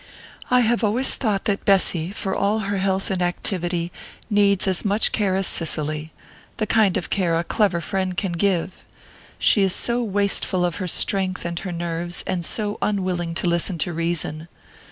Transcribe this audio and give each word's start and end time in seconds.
"I 0.49 0.61
have 0.61 0.83
always 0.83 1.13
thought 1.13 1.45
that 1.45 1.63
Bessy, 1.63 2.09
for 2.09 2.35
all 2.35 2.57
her 2.61 2.77
health 2.79 3.11
and 3.11 3.21
activity, 3.21 3.91
needs 4.31 4.67
as 4.67 4.83
much 4.83 5.11
care 5.11 5.35
as 5.35 5.45
Cicely 5.45 6.11
the 6.57 6.65
kind 6.65 6.97
of 6.97 7.11
care 7.11 7.37
a 7.37 7.43
clever 7.43 7.79
friend 7.81 8.17
can 8.17 8.31
give. 8.31 8.83
She 9.37 9.61
is 9.61 9.75
so 9.75 10.01
wasteful 10.01 10.65
of 10.65 10.77
her 10.77 10.87
strength 10.87 11.45
and 11.45 11.59
her 11.59 11.71
nerves, 11.71 12.23
and 12.25 12.43
so 12.43 12.79
unwilling 12.81 13.35
to 13.35 13.47
listen 13.47 13.77
to 13.77 13.93
reason. 13.93 14.47